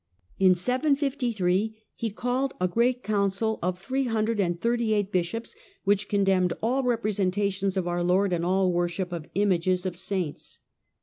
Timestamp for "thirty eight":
4.59-5.11